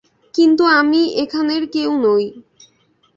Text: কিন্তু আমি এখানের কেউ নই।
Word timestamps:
কিন্তু 0.33 0.63
আমি 0.79 1.01
এখানের 1.23 1.63
কেউ 1.67 1.91
নই। 2.03 2.25